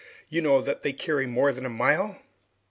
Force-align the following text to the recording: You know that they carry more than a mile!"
You 0.29 0.41
know 0.41 0.61
that 0.63 0.81
they 0.81 0.93
carry 0.93 1.27
more 1.27 1.51
than 1.53 1.63
a 1.63 1.69
mile!" 1.69 2.19